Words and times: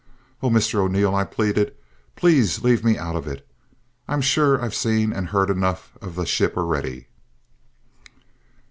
"Oh, 0.41 0.49
Mr 0.49 0.79
O'Neil," 0.79 1.13
I 1.13 1.23
pleaded, 1.25 1.75
"please 2.15 2.63
leave 2.63 2.83
me 2.83 2.97
out 2.97 3.15
of 3.15 3.27
it. 3.27 3.47
I'm 4.07 4.19
sure 4.21 4.59
I've 4.59 4.73
seen 4.73 5.13
and 5.13 5.27
heard 5.29 5.51
enough 5.51 5.95
of 6.01 6.15
the 6.15 6.25
ship 6.25 6.57
already!" 6.57 7.05